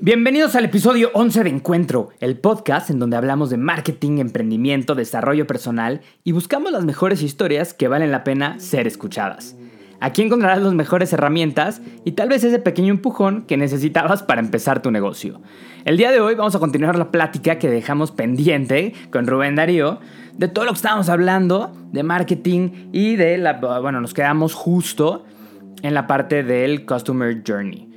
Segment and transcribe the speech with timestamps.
[0.00, 5.48] Bienvenidos al episodio 11 de Encuentro, el podcast en donde hablamos de marketing, emprendimiento, desarrollo
[5.48, 9.56] personal y buscamos las mejores historias que valen la pena ser escuchadas.
[9.98, 14.82] Aquí encontrarás las mejores herramientas y tal vez ese pequeño empujón que necesitabas para empezar
[14.82, 15.42] tu negocio.
[15.84, 19.98] El día de hoy vamos a continuar la plática que dejamos pendiente con Rubén Darío
[20.32, 23.54] de todo lo que estábamos hablando de marketing y de la...
[23.54, 25.24] Bueno, nos quedamos justo
[25.82, 27.90] en la parte del Customer Journey,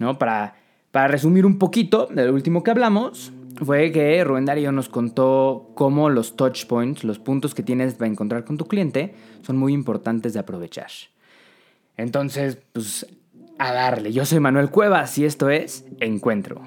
[0.00, 0.18] ¿no?
[0.18, 0.65] Para
[0.96, 3.30] para resumir un poquito de lo último que hablamos,
[3.62, 8.10] fue que Rubén Darío nos contó cómo los touch points, los puntos que tienes para
[8.10, 10.88] encontrar con tu cliente, son muy importantes de aprovechar.
[11.98, 13.06] Entonces, pues
[13.58, 14.10] a darle.
[14.10, 16.62] Yo soy Manuel Cuevas y esto es Encuentro.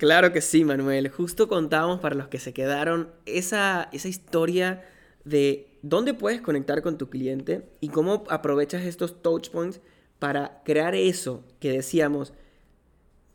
[0.00, 1.10] Claro que sí, Manuel.
[1.10, 4.82] Justo contábamos para los que se quedaron esa, esa historia
[5.26, 9.82] de dónde puedes conectar con tu cliente y cómo aprovechas estos touch points
[10.18, 12.32] para crear eso que decíamos.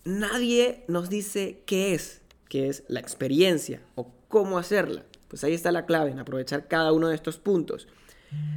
[0.06, 5.06] Nadie nos dice qué es, qué es la experiencia o cómo hacerla.
[5.28, 7.88] Pues ahí está la clave en aprovechar cada uno de estos puntos.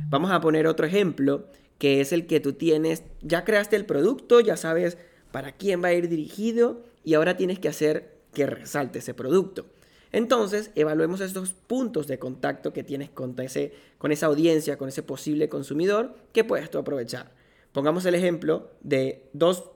[0.08, 1.44] Vamos a poner otro ejemplo
[1.76, 4.96] que es el que tú tienes, ya creaste el producto, ya sabes
[5.30, 9.66] para quién va a ir dirigido y ahora tienes que hacer que resalte ese producto.
[10.12, 15.02] Entonces, evaluemos estos puntos de contacto que tienes con, ese, con esa audiencia, con ese
[15.02, 17.32] posible consumidor que puedes tú aprovechar.
[17.72, 19.70] Pongamos el ejemplo de dos...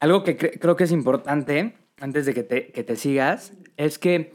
[0.00, 4.32] Algo que creo que es importante, antes de que te, que te sigas, es que,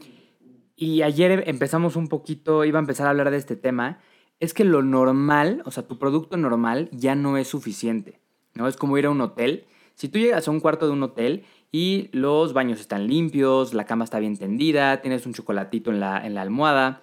[0.76, 4.00] y ayer empezamos un poquito, iba a empezar a hablar de este tema,
[4.38, 8.20] es que lo normal, o sea, tu producto normal ya no es suficiente,
[8.54, 8.66] ¿no?
[8.66, 9.66] Es como ir a un hotel.
[9.94, 13.84] Si tú llegas a un cuarto de un hotel y los baños están limpios, la
[13.84, 17.02] cama está bien tendida, tienes un chocolatito en la, en la almohada.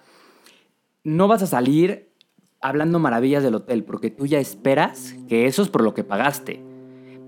[1.04, 2.12] No vas a salir
[2.60, 6.62] hablando maravillas del hotel porque tú ya esperas que eso es por lo que pagaste.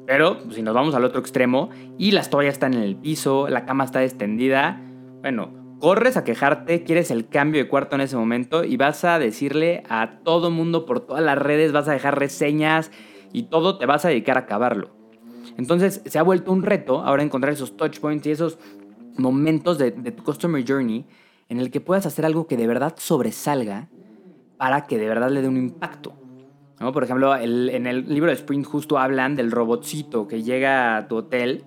[0.06, 3.48] Pero pues, si nos vamos al otro extremo y las toallas están en el piso,
[3.48, 4.82] la cama está extendida,
[5.20, 9.18] bueno, corres a quejarte, quieres el cambio de cuarto en ese momento y vas a
[9.18, 12.90] decirle a todo mundo por todas las redes, vas a dejar reseñas
[13.32, 14.99] y todo te vas a dedicar a acabarlo.
[15.56, 18.58] Entonces se ha vuelto un reto ahora encontrar esos touch points y esos
[19.16, 21.04] momentos de, tu customer journey
[21.48, 23.88] en el que puedas hacer algo que de verdad sobresalga
[24.56, 26.14] para que de verdad le dé un impacto.
[26.78, 31.16] Por ejemplo, en el libro de Sprint justo hablan del robotcito que llega a tu
[31.16, 31.64] hotel,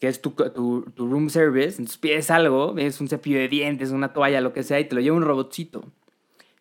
[0.00, 4.12] que es tu, tu, room service, entonces pides algo, es un cepillo de dientes, una
[4.12, 5.84] toalla, lo que sea, y te lo lleva un robotcito.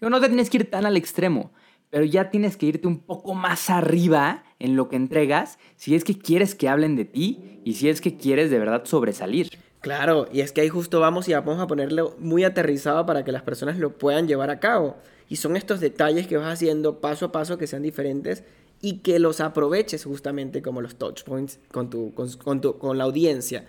[0.01, 1.51] no te tienes que ir tan al extremo,
[1.89, 6.03] pero ya tienes que irte un poco más arriba en lo que entregas si es
[6.03, 9.49] que quieres que hablen de ti y si es que quieres de verdad sobresalir.
[9.81, 13.31] Claro, y es que ahí justo vamos y vamos a ponerlo muy aterrizado para que
[13.31, 14.97] las personas lo puedan llevar a cabo.
[15.29, 18.43] Y son estos detalles que vas haciendo paso a paso que sean diferentes
[18.81, 23.65] y que los aproveches justamente como los touch points con, tu, con, con la audiencia.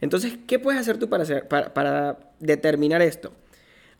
[0.00, 3.32] Entonces, ¿qué puedes hacer tú para, hacer, para, para determinar esto?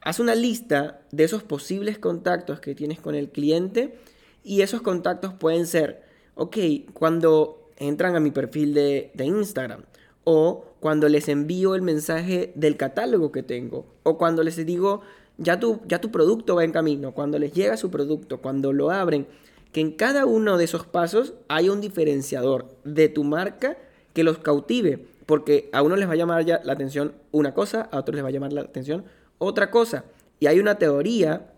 [0.05, 3.95] Haz una lista de esos posibles contactos que tienes con el cliente
[4.43, 6.03] y esos contactos pueden ser,
[6.35, 6.57] ok,
[6.93, 9.83] cuando entran a mi perfil de, Instagram
[10.25, 15.03] o cuando les envío el mensaje del catálogo que tengo o cuando les digo,
[15.39, 18.91] ya tu, ya tu producto va en camino, cuando les llega su producto, cuando lo
[18.91, 19.29] abren,
[19.71, 23.79] que en cada uno de esos pasos hay un diferenciador de tu marca
[24.15, 27.83] que los cautive, porque a uno les va a llamar ya la atención una cosa,
[27.93, 29.05] a otros les va a llamar la atención
[29.43, 30.05] otra cosa.
[30.41, 31.53] Y hay una teoría,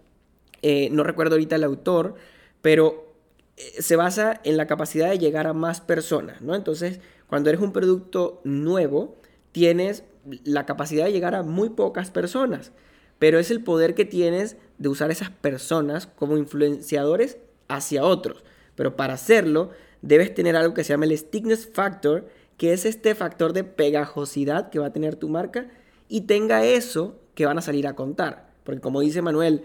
[0.63, 2.15] eh, no recuerdo ahorita el autor,
[2.63, 3.15] pero
[3.57, 6.55] eh, se basa en la capacidad de llegar a más personas, ¿no?
[6.55, 9.17] Entonces, cuando eres un producto nuevo,
[9.53, 10.05] tienes
[10.45, 12.73] la capacidad de llegar a muy pocas personas,
[13.19, 18.45] pero es el poder que tienes de usar esas personas como influenciadores hacia otros.
[18.75, 19.71] Pero para hacerlo,
[20.03, 24.71] debes tener algo que se llama el stickness factor, que es este factor de pegajosidad
[24.71, 25.69] que va a tener tu marca
[26.09, 28.53] y tenga eso que van a salir a contar.
[28.65, 29.63] Porque como dice Manuel,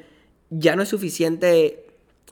[0.50, 1.86] ya no es suficiente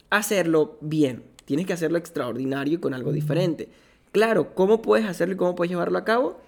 [0.10, 3.70] hacerlo bien, tienes que hacerlo extraordinario y con algo diferente.
[4.12, 6.40] Claro, ¿cómo puedes hacerlo y cómo puedes llevarlo a cabo?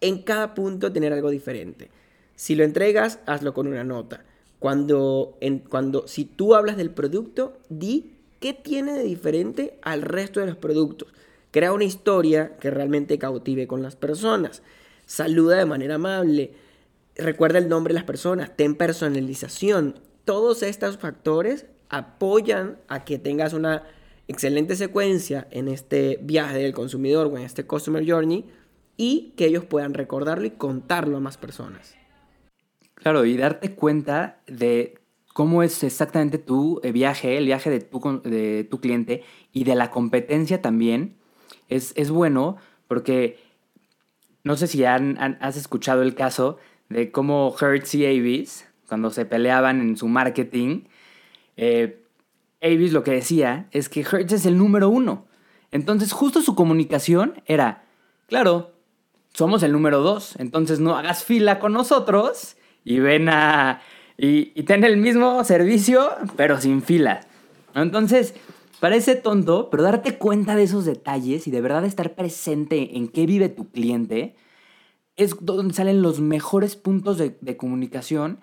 [0.00, 1.90] En cada punto tener algo diferente.
[2.34, 4.24] Si lo entregas, hazlo con una nota.
[4.58, 10.40] Cuando, en, cuando, si tú hablas del producto, di qué tiene de diferente al resto
[10.40, 11.08] de los productos.
[11.50, 14.62] Crea una historia que realmente cautive con las personas.
[15.06, 16.52] Saluda de manera amable
[17.20, 20.00] recuerda el nombre de las personas, ten personalización.
[20.24, 23.84] Todos estos factores apoyan a que tengas una
[24.28, 28.46] excelente secuencia en este viaje del consumidor o en este Customer Journey
[28.96, 31.96] y que ellos puedan recordarlo y contarlo a más personas.
[32.94, 34.98] Claro, y darte cuenta de
[35.32, 39.22] cómo es exactamente tu eh, viaje, el viaje de tu, de tu cliente
[39.52, 41.16] y de la competencia también,
[41.68, 42.56] es, es bueno
[42.88, 43.38] porque
[44.44, 46.58] no sé si han, has escuchado el caso
[46.90, 50.82] de cómo Hertz y Avis, cuando se peleaban en su marketing,
[51.56, 52.02] eh,
[52.60, 55.26] Avis lo que decía es que Hertz es el número uno.
[55.70, 57.84] Entonces justo su comunicación era,
[58.26, 58.72] claro,
[59.32, 63.80] somos el número dos, entonces no hagas fila con nosotros y ven a...
[64.18, 67.20] y, y ten el mismo servicio, pero sin fila.
[67.74, 68.34] Entonces,
[68.80, 73.26] parece tonto, pero darte cuenta de esos detalles y de verdad estar presente en qué
[73.26, 74.34] vive tu cliente
[75.16, 78.40] es donde salen los mejores puntos de, comunicación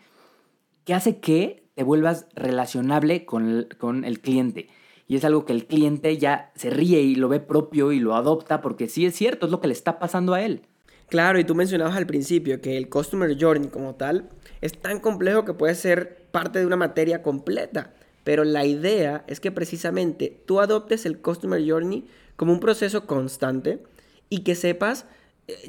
[0.86, 4.70] que hace que te vuelvas relacionable con el, con el cliente.
[5.08, 8.16] Y es algo que el cliente ya se ríe y lo ve propio y lo
[8.16, 10.64] adopta porque sí es cierto, es lo que le está pasando a él.
[11.08, 14.30] Claro, y tú mencionabas al principio que el Customer Journey como tal
[14.60, 17.94] es tan complejo que puede ser parte de una materia completa.
[18.26, 22.06] Pero la idea es que precisamente tú adoptes el Customer Journey
[22.36, 23.82] como un proceso constante
[24.30, 25.06] y que sepas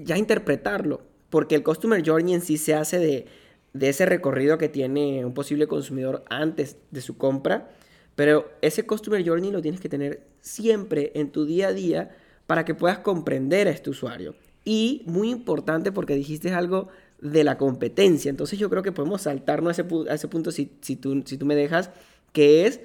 [0.03, 1.03] ya interpretarlo.
[1.31, 3.27] Porque el Customer Journey en sí se hace de,
[3.73, 7.71] de ese recorrido que tiene un posible consumidor antes de su compra.
[8.15, 12.11] Pero ese Customer Journey lo tienes que tener siempre en tu día a día
[12.47, 14.35] para que puedas comprender a este usuario.
[14.65, 16.89] Y muy importante porque dijiste algo
[17.21, 18.31] de la competencia.
[18.31, 21.37] Entonces yo creo que podemos saltarnos a ese, a ese punto si, si, tú, si
[21.37, 21.91] tú me dejas,
[22.33, 22.81] que es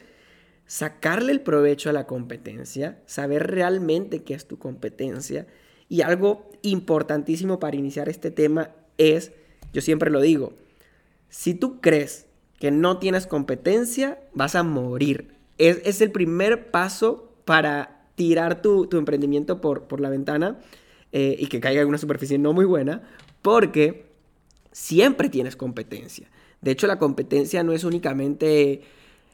[0.66, 5.48] sacarle el provecho a la competencia, saber realmente qué es tu competencia.
[5.89, 9.31] Y algo importantísimo para iniciar este tema es,
[9.74, 10.53] yo siempre lo digo,
[11.30, 12.27] si tú crees
[12.59, 15.35] que no tienes competencia, vas a morir.
[15.57, 20.59] Es, es el primer paso para tirar tu, tu emprendimiento por, por la ventana
[21.12, 23.03] eh, y que caiga en una superficie no muy buena,
[23.41, 24.06] porque
[24.71, 26.30] siempre tienes competencia.
[26.62, 28.81] De hecho, la competencia no es únicamente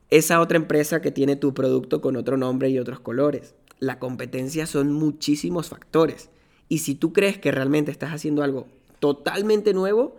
[0.09, 3.53] esa otra empresa que tiene tu producto con otro nombre y otros colores.
[3.79, 6.29] La competencia son muchísimos factores.
[6.69, 8.67] Y si tú crees que realmente estás haciendo algo
[8.99, 10.15] totalmente nuevo,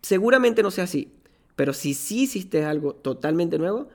[0.00, 1.12] seguramente no sea así.
[1.56, 3.88] Pero si sí hiciste algo totalmente nuevo,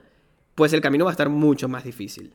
[0.54, 2.34] pues el camino va a estar mucho más difícil.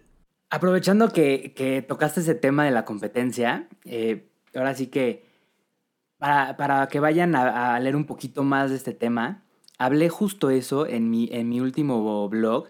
[0.50, 5.24] Aprovechando que, tocaste ese tema de la competencia, eh, ahora sí que
[6.18, 9.44] para, que vayan a, leer un poquito más de este tema,
[9.78, 12.70] hablé justo eso en mi, en mi último blog.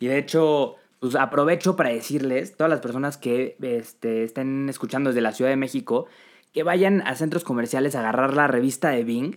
[0.00, 5.20] Y de hecho, pues aprovecho para decirles, todas las personas que este, estén escuchando desde
[5.20, 6.06] la Ciudad de México,
[6.52, 9.36] que vayan a centros comerciales a agarrar la revista de Bing.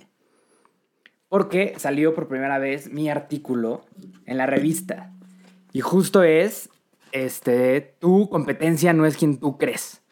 [1.29, 3.85] Porque salió por primera vez mi artículo
[4.25, 5.11] en la revista.
[5.71, 6.69] Y justo es,
[7.11, 10.03] este, tu competencia no es quien tú crees.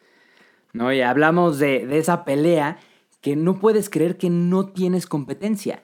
[0.73, 0.91] ¿no?
[0.91, 2.79] Y hablamos de, esa pelea
[3.21, 5.83] que no puedes creer que no tienes competencia.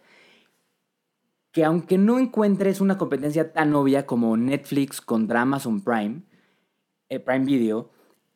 [1.51, 6.21] Que aunque no encuentres una competencia tan obvia como Netflix contra Amazon Prime,
[7.09, 7.91] eh, Prime Video,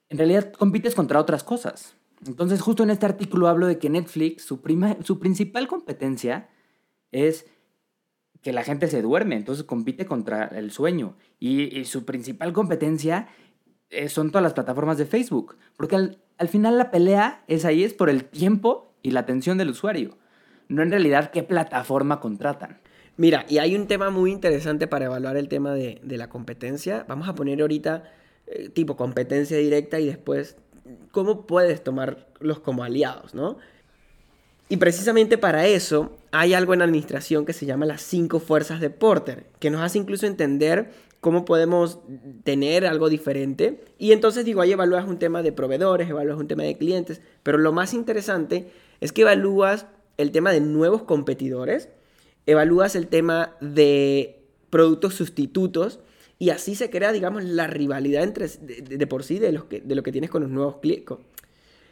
[0.10, 1.96] en realidad compites contra otras cosas.
[2.26, 4.62] Entonces, justo en este artículo hablo de que Netflix, su,
[5.04, 6.50] su principal competencia
[7.12, 7.48] es
[8.42, 11.16] que la gente se duerme, entonces compite contra el sueño.
[11.40, 13.28] Y, su principal competencia
[13.90, 15.58] eh, son todas las plataformas de Facebook.
[15.78, 19.58] Porque al, al final la pelea es ahí, es por el tiempo y la atención
[19.58, 20.18] del usuario,
[20.68, 22.80] no en realidad qué plataforma contratan.
[23.18, 27.06] Mira, y hay un tema muy interesante para evaluar el tema de, la competencia.
[27.08, 28.04] Vamos a poner ahorita
[28.48, 30.58] eh, tipo competencia directa y después
[31.12, 33.58] cómo puedes tomarlos como aliados, ¿no?
[34.70, 38.90] Y precisamente para eso hay algo en administración que se llama las cinco fuerzas de
[38.90, 42.00] Porter, que nos hace incluso entender cómo podemos
[42.44, 43.84] tener algo diferente.
[44.00, 47.58] Y entonces digo, ahí evalúas un tema de proveedores, evalúas un tema de clientes, pero
[47.58, 48.72] lo más interesante
[49.02, 51.90] es que evalúas el tema de nuevos competidores,
[52.46, 56.00] evalúas el tema de productos sustitutos
[56.42, 59.94] y así se crea, digamos, la rivalidad entre, de, por sí de, los que, de
[59.94, 61.20] lo que tienes con los nuevos clientes.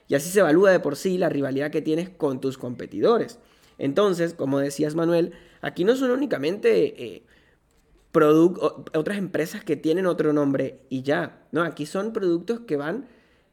[0.07, 3.37] Y así se evalúa de por sí la rivalidad que tienes con tus competidores.
[3.77, 7.23] Entonces, como decías Manuel, aquí no son únicamente eh,
[8.11, 11.45] otras empresas que tienen otro nombre y ya.
[11.51, 13.07] No, aquí son productos que van,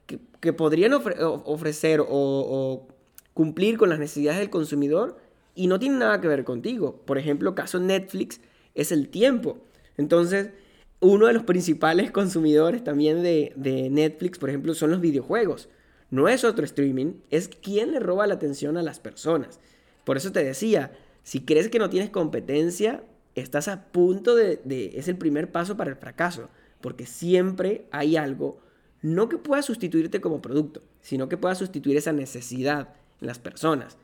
[0.06, 2.88] que, podrían ofrecer o,
[3.34, 5.18] cumplir con las necesidades del consumidor
[5.54, 7.02] y no tienen nada que ver contigo.
[7.04, 8.40] Por ejemplo, caso Netflix
[8.74, 9.58] es el tiempo.
[9.98, 10.52] Entonces,
[11.00, 15.68] uno de los principales consumidores también de, Netflix, por ejemplo, son los videojuegos.
[16.10, 19.60] No es otro streaming, es quien le roba la atención a las personas.
[20.04, 23.02] Por eso te decía, si crees que no tienes competencia,
[23.34, 24.60] estás a punto de,
[24.94, 26.48] Es el primer paso para el fracaso,
[26.80, 28.60] porque siempre hay algo,
[29.02, 33.98] no que pueda sustituirte como producto, sino que pueda sustituir esa necesidad en las personas.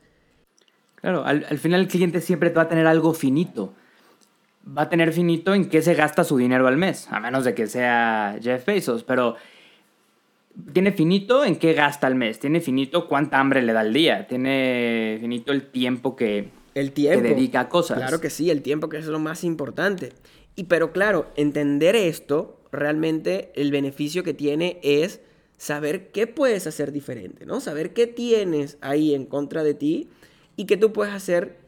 [0.97, 3.75] Claro, al, al final el cliente siempre va a tener algo finito.
[4.67, 7.55] Va a tener finito en qué se gasta su dinero al mes, a menos de
[7.55, 9.37] que sea Jeff Bezos, pero
[10.73, 14.27] tiene finito en qué gasta al mes, tiene finito cuánta hambre le da al día,
[14.27, 17.23] tiene finito el tiempo que, El tiempo.
[17.23, 17.99] que dedica a cosas.
[17.99, 20.13] Claro que sí, el tiempo que es lo más importante.
[20.55, 25.21] Y pero claro, entender esto, realmente el beneficio que tiene es
[25.57, 27.61] saber qué puedes hacer diferente, ¿no?
[27.61, 30.09] Saber qué tienes ahí en contra de ti
[30.57, 31.62] y qué tú puedes hacer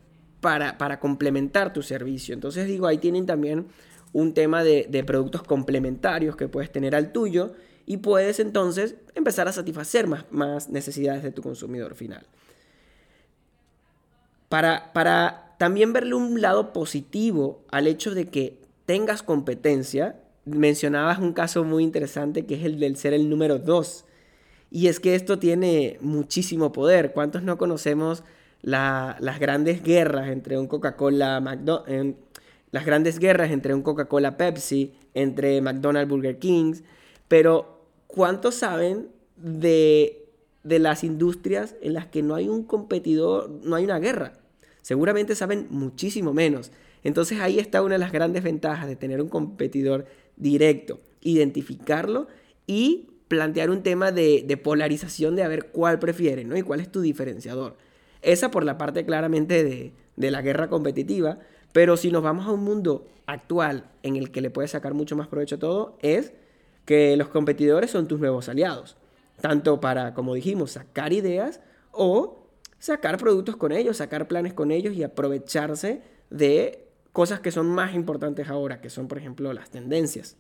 [0.45, 2.35] para, para complementar tu servicio.
[2.35, 3.69] Entonces digo, ahí tienen también
[4.13, 7.55] un tema de, de productos complementarios que puedes tener al tuyo
[7.87, 12.27] y puedes entonces empezar a satisfacer más, más necesidades de tu consumidor final.
[14.51, 21.33] Para, para también verle un lado positivo al hecho de que tengas competencia, mencionabas un
[21.33, 24.05] caso muy interesante que es el del ser el número 2.
[24.71, 27.13] Y es que esto tiene muchísimo poder.
[27.13, 28.25] ¿Cuántos no conocemos
[28.65, 32.17] la- las grandes guerras entre un Coca-Cola, McDo- en-
[32.71, 36.83] las grandes guerras entre un Coca-Cola Pepsi, entre McDonald's Burger Kings?
[37.29, 40.27] Pero ¿cuántos saben de,
[40.63, 44.33] de las industrias en las que no hay un competidor, no hay una guerra?
[44.81, 46.73] Seguramente saben muchísimo menos.
[47.05, 50.07] Entonces ahí está una de las grandes ventajas de tener un competidor
[50.37, 52.29] directo, identificarlo
[52.67, 56.57] y plantear un tema de, de polarización de a ver cuál prefiere, ¿no?
[56.57, 57.77] Y cuál es tu diferenciador.
[58.25, 61.39] Esa por la parte claramente de, de la guerra competitiva,
[61.73, 65.17] pero si nos vamos a un mundo actual en el que le puedes sacar mucho
[65.17, 66.33] más provecho a todo, es
[66.85, 68.97] que los competidores son tus nuevos aliados,
[69.41, 72.47] tanto para, como dijimos, sacar ideas o
[72.79, 77.95] sacar productos con ellos, sacar planes con ellos y aprovecharse de cosas que son más
[77.95, 80.37] importantes ahora, que son, por ejemplo, las tendencias.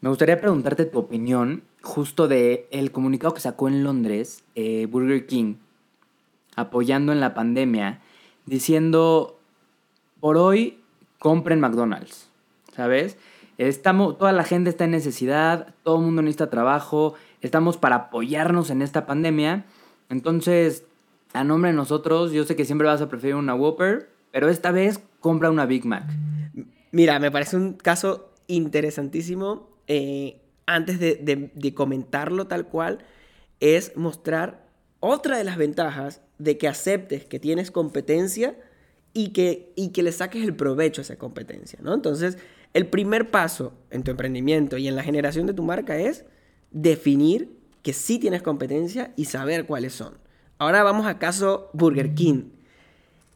[0.00, 5.26] Me gustaría preguntarte tu opinión justo de el comunicado que sacó en Londres eh, Burger
[5.26, 5.56] King
[6.58, 8.00] apoyando en la pandemia,
[8.46, 9.38] diciendo
[10.20, 10.78] por hoy
[11.18, 12.28] compren McDonald's,
[12.74, 13.16] ¿sabes?
[13.58, 18.70] Estamos, toda la gente está en necesidad, todo el mundo necesita trabajo, estamos para apoyarnos
[18.70, 19.64] en esta pandemia.
[20.08, 20.84] Entonces,
[21.32, 24.70] a nombre de nosotros, yo sé que siempre vas a preferir una Whopper, pero esta
[24.70, 26.04] vez compra una Big Mac.
[26.92, 29.68] Mira, me parece un caso interesantísimo.
[29.86, 32.98] eh, antes de, comentarlo tal cual,
[33.58, 34.67] es mostrar
[35.00, 38.56] otra de las ventajas de que aceptes que tienes competencia
[39.12, 41.94] y que, y que le saques el provecho a esa competencia, ¿no?
[41.94, 42.38] Entonces,
[42.74, 46.24] el primer paso en tu emprendimiento y en la generación de tu marca es
[46.70, 50.14] definir que sí tienes competencia y saber cuáles son.
[50.58, 52.50] Ahora vamos a caso Burger King.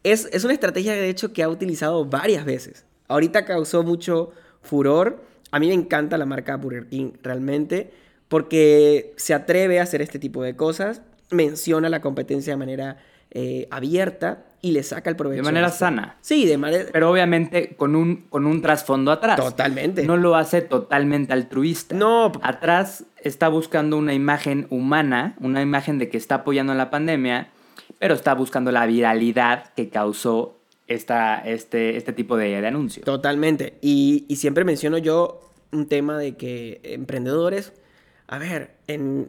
[0.03, 2.85] Es, es una estrategia, de hecho, que ha utilizado varias veces.
[3.09, 5.23] Ahorita causó mucho furor.
[5.51, 7.93] A mí me encanta la marca Burger King, realmente,
[8.29, 11.03] porque se atreve a hacer este tipo de cosas,
[11.33, 12.99] menciona la competencia de manera
[13.31, 15.39] eh, abierta y le saca el provecho.
[15.39, 16.19] De manera sana.
[16.21, 16.85] Sí, de manera...
[16.93, 19.37] Pero obviamente con un, con un trasfondo atrás.
[19.37, 20.05] Totalmente.
[20.05, 21.97] No lo hace totalmente altruista.
[21.97, 22.31] No.
[22.43, 27.49] Atrás está buscando una imagen humana, una imagen de que está apoyando la pandemia,
[27.99, 33.03] pero está buscando la viralidad que causó esta, este, este tipo de, de anuncio.
[33.03, 33.79] Totalmente.
[33.81, 35.41] Y, y siempre menciono yo
[35.73, 37.73] un tema de que emprendedores,
[38.29, 39.29] a ver, en,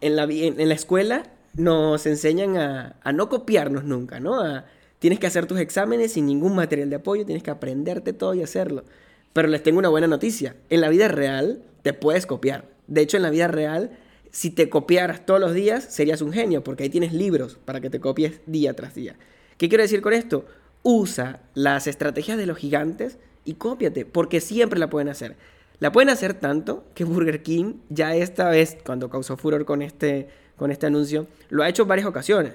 [0.00, 4.40] en, la, en la escuela nos enseñan a, a no copiarnos nunca, ¿no?
[4.40, 4.64] A-
[4.98, 8.42] tienes que hacer tus exámenes sin ningún material de apoyo, tienes que aprenderte todo y
[8.42, 8.84] hacerlo.
[9.32, 10.56] Pero les tengo una buena noticia.
[10.70, 12.64] En la vida real te puedes copiar.
[12.88, 13.90] De hecho, en la vida real,
[14.32, 17.90] si te copiaras todos los días, serías un genio, porque ahí tienes libros para que
[17.90, 19.16] te copies día tras día.
[19.56, 20.46] ¿Qué quiero decir con esto?
[20.82, 25.36] Usa las estrategias de los gigantes y cópiate, porque siempre la pueden hacer.
[25.80, 30.28] La pueden hacer tanto que Burger King ya esta vez, cuando causó furor con este,
[30.56, 32.54] con este anuncio, lo ha hecho en varias ocasiones.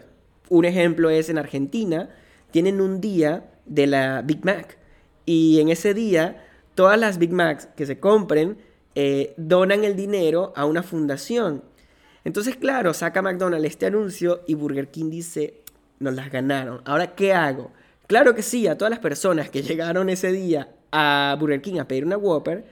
[0.49, 2.09] Un ejemplo es en Argentina,
[2.51, 4.77] tienen un día de la Big Mac.
[5.25, 8.57] Y en ese día, todas las Big Macs que se compren
[8.95, 11.63] eh, donan el dinero a una fundación.
[12.25, 15.61] Entonces, claro, saca McDonald's este anuncio y Burger King dice,
[15.99, 16.81] nos las ganaron.
[16.85, 17.71] Ahora, ¿qué hago?
[18.07, 21.87] Claro que sí, a todas las personas que llegaron ese día a Burger King a
[21.87, 22.65] pedir una Whopper,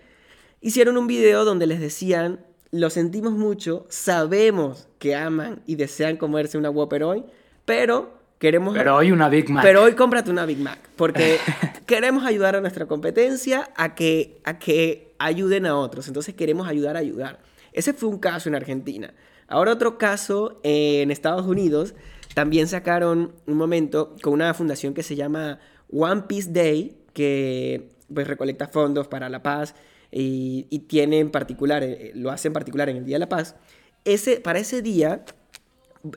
[0.62, 2.40] hicieron un video donde les decían,
[2.72, 7.24] lo sentimos mucho, sabemos que aman y desean comerse una Whopper hoy,
[7.66, 8.76] pero queremos...
[8.76, 9.64] Pero hoy una Big Mac.
[9.64, 11.38] Pero hoy cómprate una Big Mac, porque
[11.86, 16.08] queremos ayudar a nuestra competencia a que, a que ayuden a otros.
[16.08, 17.40] Entonces queremos ayudar a ayudar.
[17.74, 19.14] Ese fue un caso en Argentina.
[19.48, 21.94] Ahora otro caso eh, en Estados Unidos.
[22.34, 25.60] También sacaron un momento con una fundación que se llama
[25.92, 29.76] One Peace Day, que pues recolecta fondos para la paz
[30.12, 33.30] y, y tiene en particular, eh, lo hace en particular en el Día de la
[33.30, 33.56] Paz.
[34.04, 35.24] Ese, para ese día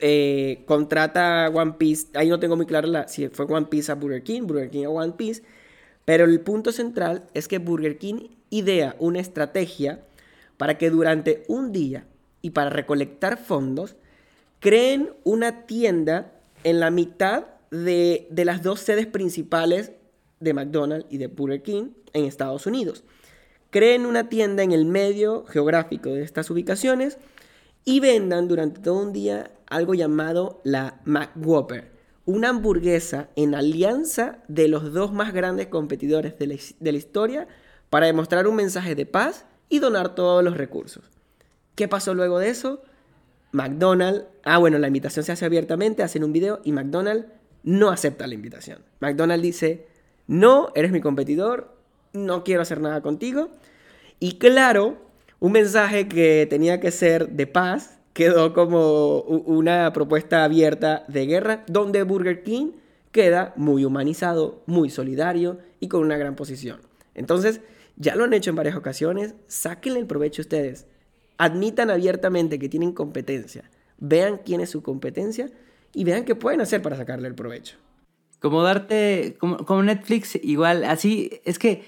[0.01, 3.95] eh, contrata One Piece, ahí no tengo muy claro la, si fue One Piece a
[3.95, 5.43] Burger King, Burger King a One Piece,
[6.03, 10.03] pero el punto central es que Burger King idea una estrategia
[10.57, 12.05] para que durante un día
[12.41, 13.95] y para recolectar fondos,
[14.59, 16.31] creen una tienda
[16.63, 19.91] en la mitad de, de las dos sedes principales
[20.39, 23.03] de McDonald's y de Burger King en Estados Unidos.
[23.75, 27.17] Creen una tienda en el medio geográfico de estas ubicaciones
[27.83, 31.91] y vendan durante todo un día algo llamado la McWhopper,
[32.23, 37.49] una hamburguesa en alianza de los dos más grandes competidores de la, de la historia
[37.89, 41.03] para demostrar un mensaje de paz y donar todos los recursos.
[41.75, 42.81] ¿Qué pasó luego de eso?
[43.51, 47.27] McDonald's, ah bueno, la invitación se hace abiertamente, hacen un video y McDonald's
[47.63, 48.85] no acepta la invitación.
[49.01, 49.87] McDonald's dice,
[50.27, 51.75] no, eres mi competidor,
[52.15, 53.49] no quiero hacer nada contigo.
[54.19, 54.97] Y claro,
[55.39, 61.65] un mensaje que tenía que ser de paz quedó como una propuesta abierta de guerra,
[61.67, 62.71] donde Burger King
[63.11, 66.79] queda muy humanizado, muy solidario y con una gran posición.
[67.13, 67.61] Entonces,
[67.97, 70.85] ya lo han hecho en varias ocasiones, sáquenle el provecho ustedes.
[71.37, 75.49] Admitan abiertamente que tienen competencia, vean quién es su competencia
[75.93, 77.77] y vean qué pueden hacer para sacarle el provecho.
[78.39, 81.83] Como darte, como, Netflix, igual, así, es que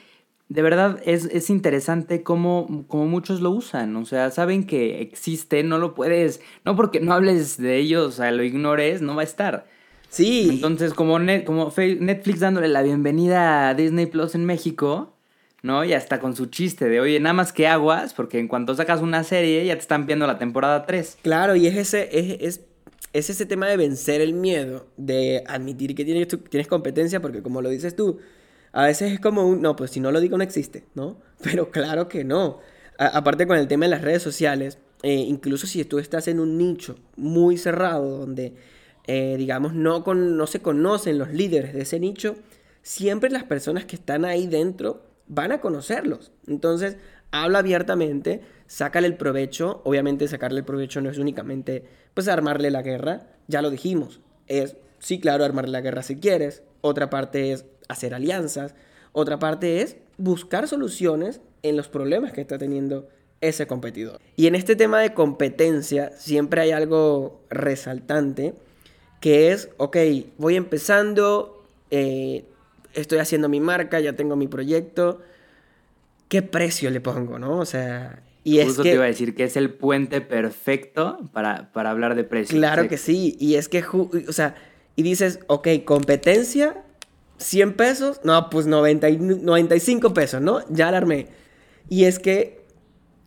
[0.49, 3.95] de verdad es, interesante cómo, muchos lo usan.
[3.95, 8.11] O sea, saben que existe, no lo puedes, no porque no hables de ellos, o
[8.11, 9.67] sea, lo ignores, no va a estar.
[10.09, 10.47] Sí.
[10.49, 15.17] Entonces, como, como Netflix dándole la bienvenida a Disney Plus en México,
[15.63, 15.83] ¿no?
[15.83, 19.01] Y hasta con su chiste de, oye, nada más que aguas, porque en cuanto sacas
[19.01, 21.17] una serie ya te están viendo la temporada 3.
[21.23, 22.61] Claro, y es ese, es, es,
[23.11, 27.61] es ese tema de vencer el miedo, de admitir que tienes, tienes competencia, porque como
[27.61, 28.19] lo dices tú,
[28.71, 31.17] a veces es como un, no, pues si no lo digo no existe, ¿no?
[31.43, 32.59] Pero claro que no.
[32.97, 36.57] aparte con el tema de las redes sociales, eh, incluso si tú estás en un
[36.57, 38.55] nicho muy cerrado, donde,
[39.05, 42.35] eh, digamos, no, con, no se conocen los líderes de ese nicho,
[42.81, 46.31] siempre las personas que están ahí dentro van a conocerlos.
[46.47, 46.97] Entonces,
[47.31, 49.81] habla abiertamente, sácale el provecho.
[49.83, 53.27] Obviamente, sacarle el provecho no es únicamente, pues, armarle la guerra.
[53.47, 54.21] Ya lo dijimos.
[54.47, 56.63] Es, sí, claro, armarle la guerra si quieres.
[56.81, 58.75] Otra parte es hacer alianzas.
[59.11, 63.07] Otra parte es buscar soluciones en los problemas que está teniendo
[63.41, 64.19] ese competidor.
[64.35, 68.53] Y en este tema de competencia siempre hay algo resaltante
[69.19, 69.97] que es, ok,
[70.37, 72.45] voy empezando, eh,
[72.93, 75.21] estoy haciendo mi marca, ya tengo mi proyecto,
[76.29, 77.57] ¿qué precio le pongo, no?
[77.59, 78.89] O sea, y Justo es que...
[78.89, 82.57] te iba a decir que es el puente perfecto para, para hablar de precio.
[82.57, 84.55] Claro que sí, y es que, o sea,
[84.95, 86.83] y dices, ok, competencia,
[87.37, 90.61] 100 pesos, no, pues 90 95 pesos, ¿no?
[90.69, 91.27] Ya la armé.
[91.89, 92.61] Y es que,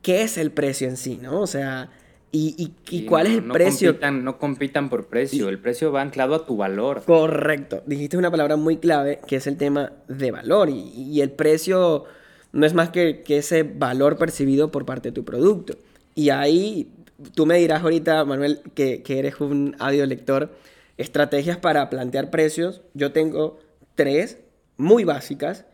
[0.02, 1.40] ¿qué es el precio en sí, no?
[1.40, 1.90] O sea,
[2.32, 3.98] ¿Y, y, cuál es el precio?
[4.12, 7.02] no compitan por precio, el precio va anclado a tu valor.
[7.04, 12.04] Correcto, dijiste una palabra muy clave que es el tema de valor y, el precio
[12.52, 15.76] no es más que, que, ese valor percibido por parte de tu producto.
[16.14, 16.88] Y ahí
[17.34, 20.50] tú me dirás ahorita, Manuel, que, que eres un audio lector,
[20.98, 22.80] estrategias para plantear precios.
[22.94, 23.58] Yo tengo
[24.02, 24.38] tres
[24.76, 25.66] muy básicas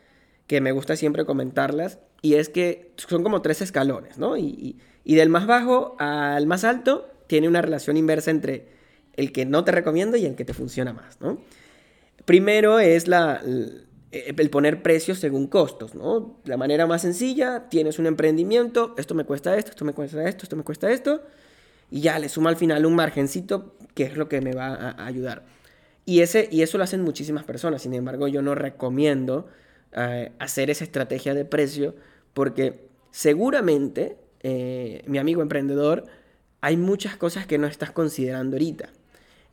[0.46, 4.36] que me gusta siempre comentarlas y es que son como tres escalones, ¿no?
[4.36, 8.66] y y del más bajo al más alto tiene una relación inversa entre
[9.14, 11.38] el que no te recomiendo y el que te funciona más, ¿no?
[12.24, 13.40] Primero es la,
[14.10, 16.40] el poner precios según costos, ¿no?
[16.44, 20.42] La manera más sencilla, tienes un emprendimiento, esto me cuesta esto, esto me cuesta esto,
[20.42, 21.22] esto me cuesta esto,
[21.88, 25.06] y ya le suma al final un margencito que es lo que me va a
[25.06, 25.44] ayudar.
[26.06, 29.48] Y, ese, y eso lo hacen muchísimas personas, sin embargo yo no recomiendo
[29.92, 31.96] eh, hacer esa estrategia de precio
[32.32, 36.04] porque seguramente eh, mi amigo emprendedor,
[36.60, 38.90] hay muchas cosas que no estás considerando ahorita.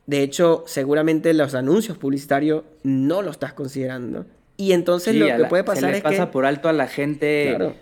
[0.06, 4.26] De hecho, seguramente los anuncios publicitarios no lo estás considerando.
[4.56, 7.74] Y entonces lo que puede pasar se es pasa por alto a la gente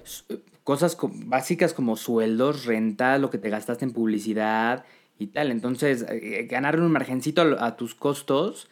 [0.64, 4.84] cosas básicas como sueldos, renta, lo que te gastaste en publicidad
[5.22, 5.50] y tal.
[5.50, 8.68] Entonces, eh, ganarle un margencito a, a, tus costos.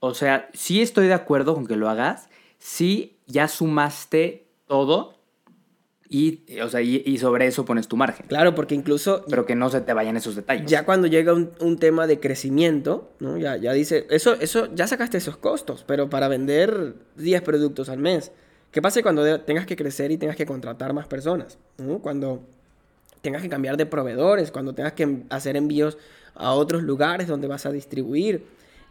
[0.00, 2.28] O sea, sí estoy de acuerdo con que lo hagas.
[2.58, 5.14] Sí ya sumaste todo
[6.08, 8.26] y, o sea, y, sobre eso pones tu margen.
[8.28, 9.24] Claro, porque incluso...
[9.28, 10.70] Pero que no se te vayan esos detalles.
[10.70, 13.36] Ya cuando llega un, un tema de crecimiento, ¿no?
[13.36, 17.98] Ya, ya dice, eso, eso, ya sacaste esos costos, pero para vender 10 productos al
[17.98, 18.30] mes.
[18.70, 21.58] ¿Qué pasa cuando tengas que crecer y tengas que contratar más personas?
[21.78, 21.98] ¿no?
[22.00, 22.46] Cuando
[23.24, 25.96] tengas que cambiar de proveedores, cuando tengas que hacer envíos
[26.34, 28.44] a otros lugares donde vas a distribuir.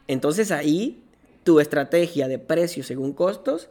[0.08, 1.04] Entonces ahí
[1.44, 3.70] tu estrategia de precios según costos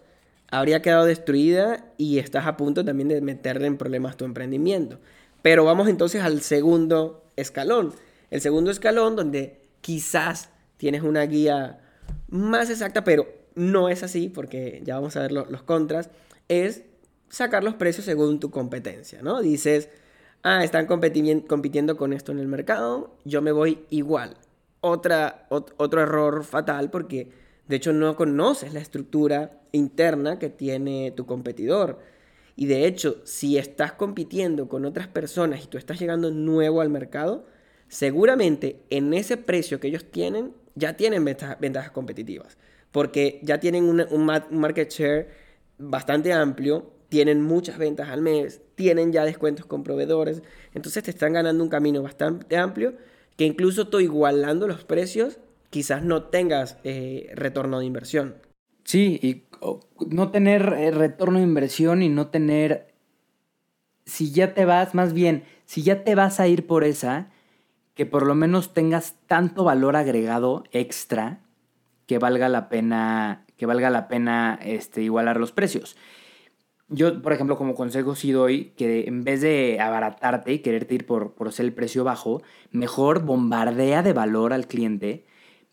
[0.51, 5.01] habría quedado destruida y estás a punto también de meterle en problemas tu emprendimiento.
[5.43, 7.93] Pero vamos entonces al segundo escalón.
[8.31, 11.81] El segundo escalón donde quizás tienes una guía
[12.29, 16.11] más exacta, pero no es así, porque ya vamos a ver los contras,
[16.49, 16.83] es
[17.29, 19.41] sacar los precios según tu competencia, ¿no?
[19.41, 19.89] Dices,
[20.43, 24.37] ah, están compitiendo con esto en el mercado, yo me voy igual.
[24.81, 27.31] Otra, otro error fatal porque
[27.69, 31.99] de hecho no conoces la estructura interna que tiene tu competidor.
[32.57, 36.91] Y de hecho, si estás compitiendo con otras personas y tú estás llegando nuevo al
[36.91, 37.47] mercado,
[37.89, 42.59] seguramente en ese precio que ellos tienen, ya tienen ventajas, competitivas.
[42.91, 45.31] Porque ya tienen un market share
[45.79, 50.43] bastante amplio, tienen muchas ventas al mes, tienen ya descuentos con proveedores.
[50.75, 52.95] Entonces te están ganando un camino bastante amplio
[53.37, 55.39] que incluso tú igualando los precios,
[55.71, 58.35] quizás no tengas eh, retorno de inversión.
[58.83, 59.45] Sí, y
[60.09, 62.93] no tener eh, retorno de inversión y no tener,
[64.05, 67.31] si ya te vas, más bien, si ya te vas a ir por esa,
[67.95, 71.39] que por lo menos tengas tanto valor agregado extra
[72.07, 75.97] que valga la pena, que valga la pena este, igualar los precios.
[76.95, 81.07] Yo, por ejemplo, como consejo sí doy que en vez de abaratarte y quererte ir
[81.07, 85.25] por, por ser el precio bajo, mejor bombardea de valor al cliente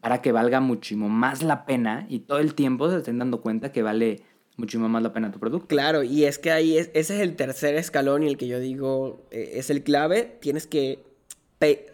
[0.01, 3.71] para que valga muchísimo más la pena y todo el tiempo se estén dando cuenta
[3.71, 4.21] que vale
[4.59, 5.67] muchísimo más la pena tu producto.
[5.67, 8.59] Claro, y es que ahí es, ese es el tercer escalón y el que yo
[8.59, 10.37] digo eh, es el clave.
[10.39, 11.03] Tienes que,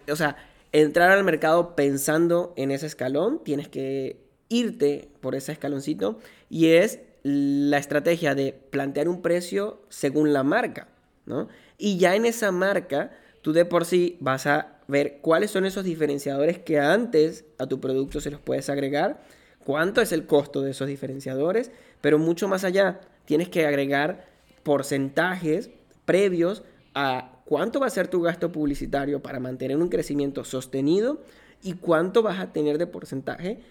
[0.09, 0.35] o sea,
[0.71, 4.17] entrar al mercado pensando en ese escalón, tienes que
[4.49, 10.89] irte por ese escaloncito y es la estrategia de plantear un precio según la marca,
[11.25, 11.47] ¿no?
[11.75, 15.83] Y ya en esa marca, tú de por sí vas a ver cuáles son esos
[15.83, 19.23] diferenciadores que antes a tu producto se los puedes agregar,
[19.63, 24.27] cuánto es el costo de esos diferenciadores, pero mucho más allá, tienes que agregar
[24.61, 25.71] porcentajes
[26.05, 26.61] previos
[26.93, 31.23] a cuánto va a ser tu gasto publicitario para mantener un crecimiento sostenido
[31.63, 33.63] y cuánto vas a tener de porcentaje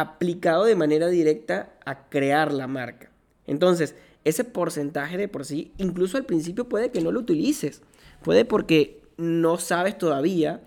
[0.00, 3.10] aplicado de manera directa a crear la marca.
[3.46, 7.82] Entonces, ese porcentaje de por sí, incluso al principio puede que no lo utilices.
[8.22, 10.60] Puede porque no sabes todavía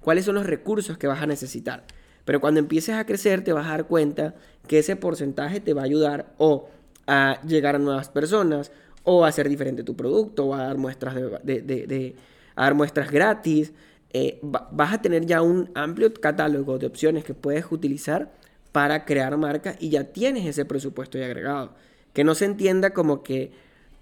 [0.00, 1.84] cuáles son los recursos que vas a necesitar.
[2.24, 4.34] Pero cuando empieces a crecer te vas a dar cuenta
[4.66, 6.68] que ese porcentaje te va a ayudar o
[7.06, 8.70] a llegar a nuevas personas
[9.02, 12.16] o a hacer diferente tu producto o a dar muestras, de,
[12.54, 13.72] dar muestras gratis.
[14.12, 18.32] Eh, vas a tener ya un amplio catálogo de opciones que puedes utilizar
[18.72, 21.74] para crear marca y ya tienes ese presupuesto ya agregado.
[22.12, 23.52] Que no se entienda como que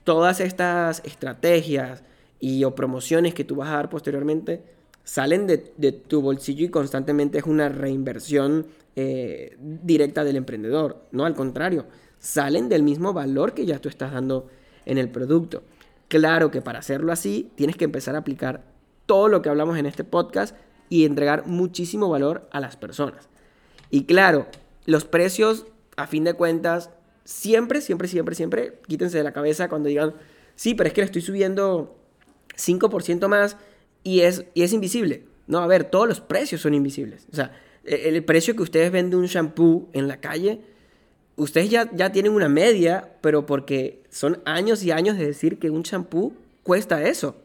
[0.05, 2.03] todas estas estrategias,
[2.41, 4.63] y o promociones que tú vas a dar posteriormente
[5.05, 8.67] salen de, tu bolsillo y constantemente es una reinversión
[8.97, 11.05] eh, directa del emprendedor.
[11.13, 11.87] No, al contrario,
[12.19, 14.49] salen del mismo valor que ya tú estás dando
[14.85, 15.63] en el producto.
[16.09, 18.65] Claro que para hacerlo así tienes que empezar a aplicar
[19.07, 20.57] todo lo que hablamos en este podcast
[20.89, 23.29] y entregar muchísimo valor a las personas.
[23.91, 24.47] Y claro,
[24.85, 25.67] los precios,
[25.97, 26.91] a fin de cuentas,
[27.25, 30.15] siempre, siempre, siempre, siempre, quítense de la cabeza cuando digan,
[30.55, 31.97] sí, pero es que le estoy subiendo
[32.57, 33.57] 5% más
[34.03, 35.25] y es, y es invisible.
[35.47, 37.27] No, a ver, todos los precios son invisibles.
[37.33, 37.53] O sea,
[37.85, 40.61] e, el precio que ustedes venden un shampoo en la calle,
[41.37, 45.71] ustedes ya, ya tienen una media, pero porque son años y años de decir que
[45.71, 47.37] un shampoo cuesta eso.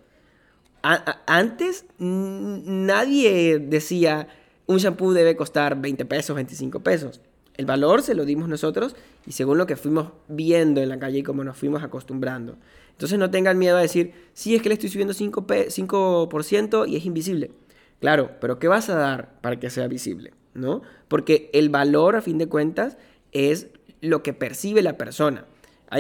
[0.82, 4.28] Antes nadie decía
[4.68, 7.22] un shampoo debe costar 20 pesos, 25 pesos.
[7.56, 11.20] El valor se lo dimos nosotros y según lo que fuimos viendo en la calle
[11.20, 12.58] y como nos fuimos acostumbrando.
[12.92, 16.96] Entonces no tengan miedo a decir, sí, es que le estoy subiendo 5%, 5 y
[16.96, 17.52] es invisible.
[18.00, 20.34] Claro, pero ¿qué vas a dar para que sea visible?
[20.54, 20.82] ¿No?
[21.08, 22.98] Porque el valor, a fin de cuentas,
[23.32, 23.68] es
[24.02, 25.46] lo que percibe la persona.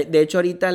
[0.09, 0.71] De hecho, ahorita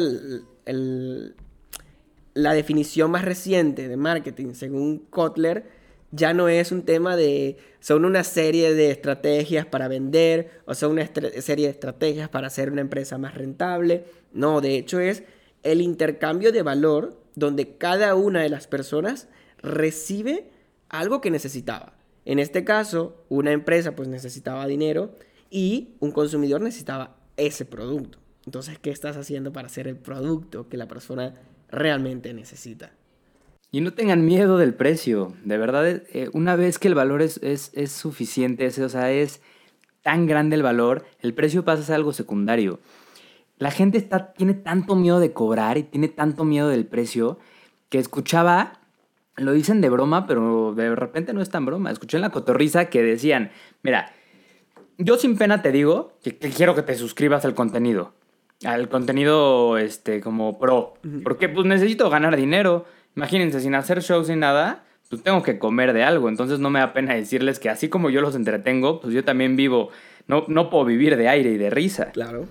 [2.37, 5.64] la definición más reciente de marketing, según Kotler,
[6.11, 10.92] ya no es un tema de, son una serie de estrategias para vender o son
[10.92, 11.07] una
[11.40, 14.05] serie de estrategias para hacer una empresa más rentable.
[14.35, 15.22] No, de hecho es
[15.62, 19.29] el intercambio de valor donde cada una de las personas
[19.62, 20.51] recibe
[20.90, 21.94] algo que necesitaba.
[22.27, 25.14] En este caso, una empresa pues necesitaba dinero
[25.49, 28.18] y un consumidor necesitaba ese producto.
[28.44, 31.35] Entonces, ¿qué estás haciendo para hacer el producto que la persona
[31.69, 32.93] realmente necesita?
[33.73, 35.35] Y no tengan miedo del precio.
[35.45, 39.43] De verdad, eh, una vez que el valor es, es, suficiente, o sea, es
[40.03, 42.81] tan grande el valor, el precio pasa a ser algo secundario.
[43.59, 47.39] La gente está, tiene tanto miedo de cobrar y tiene tanto miedo del precio
[47.89, 48.81] que escuchaba,
[49.37, 51.91] lo dicen de broma, pero de repente no es tan broma.
[51.91, 53.51] Escuché en la cotorriza que decían,
[53.83, 54.13] mira,
[54.99, 58.15] yo sin pena te digo que, quiero que te suscribas al contenido.
[58.64, 60.95] Al contenido este, como pro.
[61.23, 62.87] Porque pues necesito ganar dinero.
[63.14, 66.29] Imagínense, sin hacer shows ni nada, pues tengo que comer de algo.
[66.29, 69.57] Entonces no me da pena decirles que así como yo los entretengo, pues yo también
[69.57, 69.90] vivo,
[70.27, 72.12] no, no puedo vivir de aire y de risa.
[72.12, 72.47] Claro.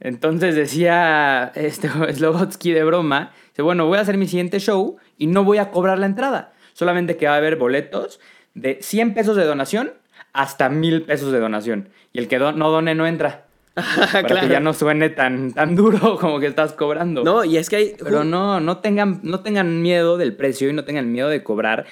[0.00, 5.28] Entonces decía este Slobotsky de broma, dice, bueno, voy a hacer mi siguiente show y
[5.28, 6.52] no voy a cobrar la entrada.
[6.72, 8.20] Solamente que va a haber boletos
[8.54, 9.92] de 100 pesos de donación
[10.32, 11.88] hasta 1000 pesos de donación.
[12.12, 13.43] Y el que no done no entra.
[14.12, 17.24] para que ya no suene tan, tan duro como que estás cobrando.
[17.24, 17.96] No, y es que hay...
[18.02, 21.86] Pero no, no tengan, no tengan miedo del precio y no tengan miedo de cobrar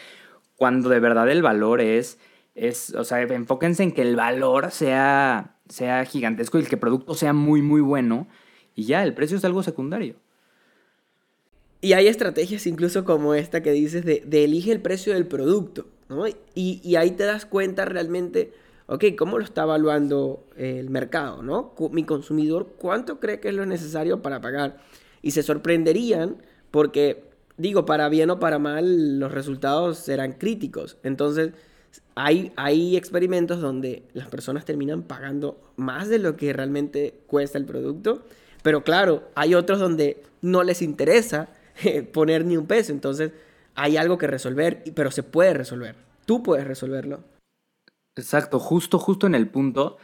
[0.57, 2.18] cuando de verdad el valor es,
[2.55, 7.14] es o sea, enfóquense en que el valor sea, sea gigantesco y que el producto
[7.14, 8.29] sea muy, muy bueno
[8.75, 10.16] y ya, el precio es algo secundario.
[11.81, 15.88] Y hay estrategias incluso como esta que dices de, de elige el precio del producto,
[16.09, 16.29] ¿no?
[16.29, 18.53] Y, y ahí te das cuenta realmente
[18.87, 21.75] ok, ¿cómo lo está evaluando el mercado, no?
[21.90, 24.79] Mi consumidor, ¿cuánto cree que es lo necesario para pagar?
[25.23, 26.37] Y se sorprenderían
[26.71, 27.25] porque,
[27.57, 30.99] digo, para bien o para mal, los resultados serán críticos.
[31.03, 31.53] Entonces,
[32.14, 37.64] hay, hay experimentos donde las personas terminan pagando más de lo que realmente cuesta el
[37.64, 38.23] producto.
[38.62, 41.49] Pero claro, hay otros donde no les interesa
[41.85, 42.92] eh, poner ni un peso.
[42.92, 43.33] Entonces,
[43.75, 45.97] hay algo que resolver, pero se puede resolver.
[46.27, 47.21] Tú puedes resolverlo.
[48.16, 49.98] Exacto, justo, justo en el punto.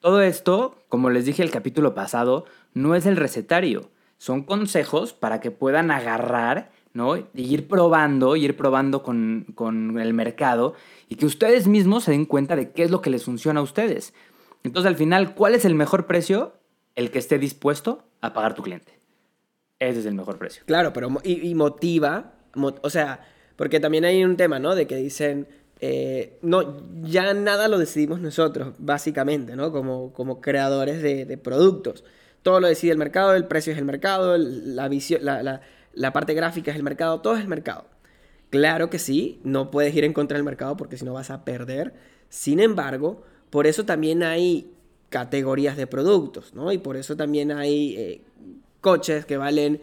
[0.00, 2.44] Todo esto, como les dije el capítulo pasado,
[2.74, 3.90] no es el recetario.
[4.16, 7.16] Son consejos para que puedan agarrar, ¿no?
[7.16, 10.74] Y ir probando, ir probando con, con el mercado
[11.08, 13.64] y que ustedes mismos se den cuenta de qué es lo que les funciona a
[13.64, 14.14] ustedes.
[14.62, 16.54] Entonces, al final, ¿cuál es el mejor precio?
[16.94, 18.98] El que esté dispuesto a pagar tu cliente.
[19.78, 20.62] Ese es el mejor precio.
[20.66, 22.34] Claro, pero y, motiva,
[22.82, 23.20] o sea,
[23.56, 24.74] porque también hay un tema, ¿no?
[24.74, 25.46] De que dicen,
[25.80, 29.72] eh, no, ya nada lo decidimos nosotros, básicamente, ¿no?
[29.72, 32.04] Como, como creadores de, productos.
[32.42, 35.60] Todo lo decide el mercado, el precio es el mercado, la,
[35.92, 37.86] la, parte gráfica es el mercado, todo es el mercado.
[38.50, 41.44] Claro que sí, no puedes ir en contra del mercado porque si no vas a
[41.44, 41.94] perder.
[42.28, 44.72] Sin embargo, por eso también hay
[45.10, 46.72] categorías de productos, ¿no?
[46.72, 48.22] Y por eso también hay eh,
[48.80, 49.80] coches que valen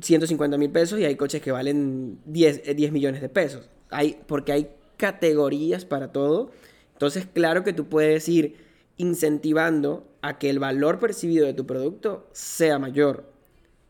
[0.00, 3.70] 150 mil pesos y hay coches que valen 10, 10 millones de pesos.
[3.90, 6.50] Hay, porque hay categorías para todo.
[6.92, 8.56] Entonces, claro que tú puedes ir
[8.96, 13.24] incentivando a que el valor percibido de tu producto sea mayor.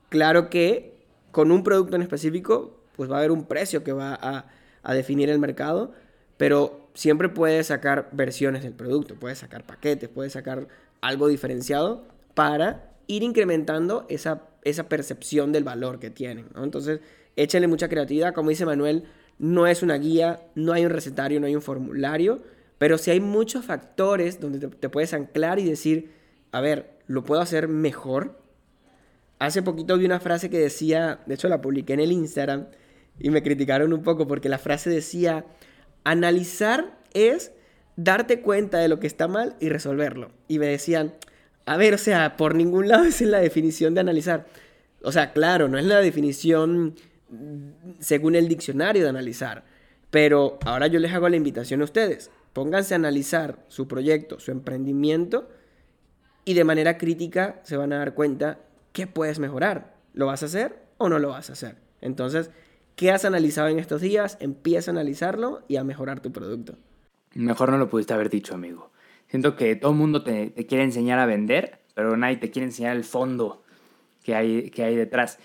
[0.09, 0.97] Claro que
[1.31, 4.47] con un producto en específico, pues va a haber un precio que va a,
[4.95, 5.93] definir el mercado,
[6.37, 10.69] pero siempre puedes sacar versiones del producto, puedes sacar paquetes, puedes sacar
[11.01, 14.43] algo diferenciado para ir incrementando esa,
[14.89, 16.47] percepción del valor que tienen.
[16.57, 17.01] Entonces,
[17.35, 19.05] échale mucha creatividad, como dice Manuel,
[19.39, 22.43] no es una guía, no hay un recetario, no hay un formulario,
[22.79, 26.11] pero sí hay muchos factores donde te, puedes anclar y decir,
[26.53, 28.41] a ver, ¿lo puedo hacer mejor?
[29.39, 32.67] Hace poquito vi una frase que decía, de hecho la publiqué en el Instagram
[33.19, 35.45] y me criticaron un poco porque la frase decía,
[36.05, 37.53] analizar es
[37.97, 40.31] darte cuenta de lo que está mal y resolverlo.
[40.49, 41.15] Y me decían,
[41.65, 44.47] a ver, o sea, por ningún lado es la definición de analizar.
[45.03, 46.95] O sea, claro, no es la definición
[47.99, 49.65] según el diccionario de analizar.
[50.11, 52.31] Pero ahora yo les hago la invitación a ustedes.
[52.53, 55.49] Pónganse a analizar su proyecto, su emprendimiento
[56.45, 58.61] y de manera crítica se van a dar cuenta
[58.93, 59.95] qué puedes mejorar.
[60.15, 61.77] ¿Lo vas a hacer o no lo vas a hacer?
[62.01, 62.51] Entonces,
[62.95, 64.39] ¿qué has analizado en estos días?
[64.41, 66.77] Empieza a analizarlo y a mejorar tu producto.
[67.35, 68.91] Mejor no lo pudiste haber dicho, amigo.
[69.29, 72.97] Siento que todo el mundo te, quiere enseñar a vender, pero nadie te quiere enseñar
[72.97, 73.65] el fondo
[74.23, 75.39] que hay, que hay detrás.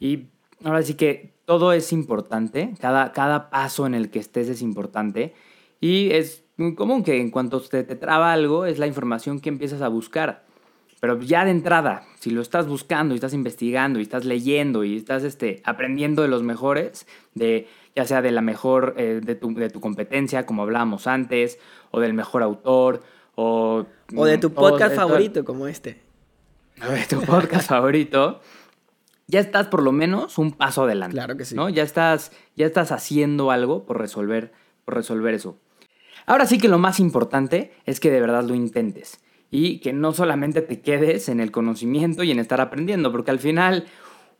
[0.00, 0.26] Y
[0.64, 5.34] ahora sí que todo es importante, cada, cada paso en el que estés es importante
[5.80, 9.48] y es muy común que en cuanto te, te traba algo es la información que
[9.48, 10.46] empiezas a buscar.
[11.00, 14.96] Pero ya de entrada, si lo estás buscando y estás investigando y estás leyendo y
[14.96, 19.54] estás este, aprendiendo de los mejores, de, ya sea de la mejor, eh, de, tu,
[19.54, 21.60] de, tu, competencia, como hablábamos antes,
[21.92, 23.02] o del mejor autor,
[23.36, 23.86] o...
[24.16, 26.00] O de tu podcast favorito, como este.
[26.88, 28.40] O de tu podcast favorito
[29.28, 31.14] ya estás por lo menos un paso adelante.
[31.14, 31.54] Claro que sí.
[31.54, 31.68] ¿no?
[31.68, 34.52] Ya, estás, ya estás haciendo algo por resolver,
[34.84, 35.58] por resolver eso.
[36.26, 40.12] Ahora sí que lo más importante es que de verdad lo intentes y que no
[40.12, 43.86] solamente te quedes en el conocimiento y en estar aprendiendo, porque al final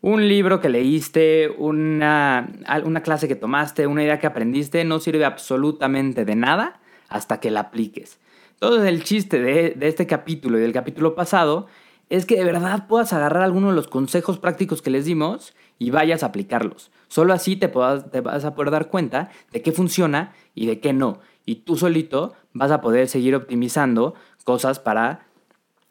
[0.00, 2.48] un libro que leíste, una,
[2.84, 7.50] una clase que tomaste, una idea que aprendiste, no sirve absolutamente de nada hasta que
[7.50, 8.18] la apliques.
[8.58, 11.68] Todo el chiste de, de este capítulo y del capítulo pasado
[12.10, 15.90] es que de verdad puedas agarrar alguno de los consejos prácticos que les dimos y
[15.90, 16.90] vayas a aplicarlos.
[17.08, 20.92] Solo así te, te vas a poder dar cuenta de qué funciona y de qué
[20.92, 21.20] no.
[21.44, 25.26] Y tú solito vas a poder seguir optimizando cosas para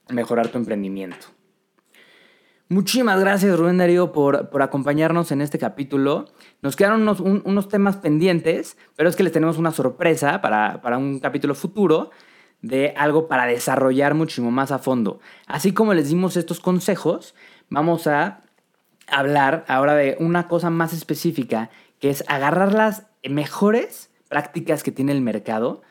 [0.09, 1.27] mejorar tu emprendimiento.
[2.69, 6.25] Muchísimas gracias Rubén Darío por, por acompañarnos en este capítulo.
[6.61, 10.81] Nos quedaron unos, un- unos temas pendientes, pero es que les tenemos una sorpresa para,
[10.81, 12.09] para un capítulo futuro
[12.61, 15.19] de algo para desarrollar muchísimo más a fondo.
[15.45, 17.35] Así como les dimos estos consejos,
[17.69, 18.41] vamos a
[19.07, 25.11] hablar ahora de una cosa más específica, que es agarrar las mejores prácticas que tiene
[25.11, 25.81] el mercado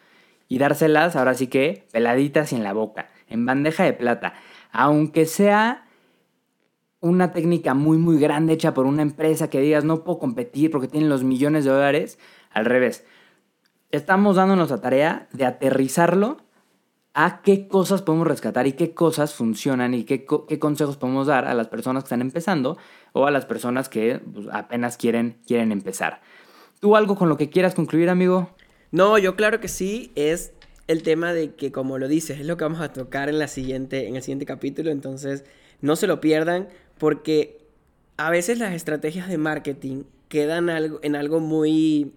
[0.49, 4.35] y dárselas ahora sí que peladitas y en la boca, en bandeja de plata.
[4.71, 5.87] Aunque sea
[7.01, 10.89] una técnica muy muy grande hecha por una empresa que digas no puedo competir porque
[10.89, 12.19] tienen los millones de dólares,
[12.53, 13.05] al revés.
[13.91, 16.39] Estamos dándonos la tarea de aterrizarlo
[17.19, 21.27] a qué cosas podemos rescatar y qué cosas funcionan y qué, co- qué consejos podemos
[21.27, 22.77] dar a las personas que están empezando
[23.15, 26.21] o a las personas que pues, apenas quieren, quieren empezar.
[26.79, 28.51] ¿Tú algo con lo que quieras concluir, amigo?
[28.93, 30.53] No, yo claro que sí, es
[30.89, 33.49] el tema de que como lo dices, es lo que vamos a tocar en, la
[33.49, 35.45] siguiente, en el siguiente capítulo, entonces
[35.81, 37.67] no se lo pierdan porque
[38.19, 42.13] a veces las estrategias de marketing quedan algo, en algo muy,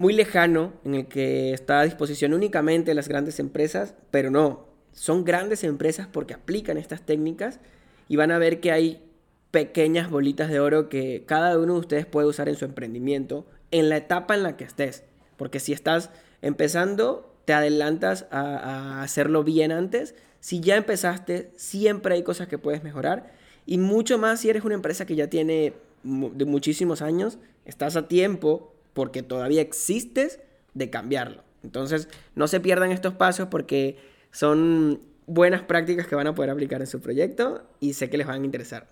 [0.00, 5.26] muy lejano, en el que está a disposición únicamente las grandes empresas, pero no, son
[5.26, 7.60] grandes empresas porque aplican estas técnicas
[8.08, 9.02] y van a ver que hay
[9.50, 13.90] pequeñas bolitas de oro que cada uno de ustedes puede usar en su emprendimiento en
[13.90, 15.04] la etapa en la que estés.
[15.36, 16.08] Porque si estás
[16.40, 20.14] empezando, te adelantas a, a hacerlo bien antes.
[20.40, 23.34] Si ya empezaste, siempre hay cosas que puedes mejorar.
[23.66, 27.36] Y mucho más si eres una empresa que ya tiene de muchísimos años,
[27.66, 30.40] estás a tiempo porque todavía existes
[30.74, 31.42] de cambiarlo.
[31.62, 33.98] Entonces, no se pierdan estos pasos porque
[34.30, 38.26] son buenas prácticas que van a poder aplicar en su proyecto y sé que les
[38.26, 38.88] van a interesar.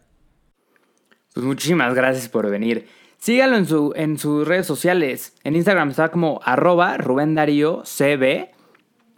[1.35, 2.87] Pues muchísimas gracias por venir.
[3.19, 5.35] Sígalo en, su, en sus redes sociales.
[5.43, 8.51] En Instagram está como arroba Rubén CB.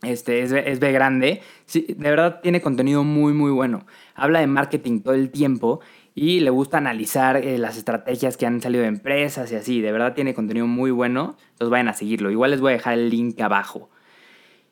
[0.03, 1.43] Este es, es B grande.
[1.67, 3.87] Sí, de verdad tiene contenido muy, muy bueno.
[4.15, 5.81] Habla de marketing todo el tiempo
[6.15, 9.81] y le gusta analizar eh, las estrategias que han salido de empresas y así.
[9.81, 11.37] De verdad tiene contenido muy bueno.
[11.53, 12.31] Entonces vayan a seguirlo.
[12.31, 13.91] Igual les voy a dejar el link abajo.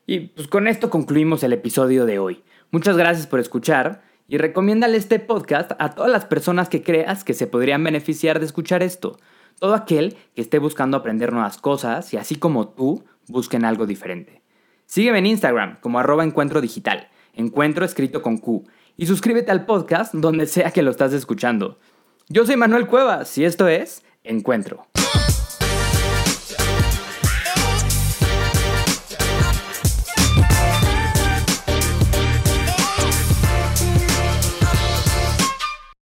[0.07, 2.43] Y pues con esto concluimos el episodio de hoy.
[2.71, 7.35] Muchas gracias por escuchar y recomiéndale este podcast a todas las personas que creas que
[7.35, 9.19] se podrían beneficiar de escuchar esto.
[9.59, 14.43] Todo aquel que esté buscando aprender nuevas cosas y así como tú, busquen algo diferente.
[14.87, 18.65] Sígueme en Instagram como arroba encuentro digital, encuentro escrito con Q,
[18.99, 21.79] y suscríbete al podcast donde sea que lo estás escuchando.
[22.29, 24.87] Yo soy Manuel Cuevas y esto es Encuentro.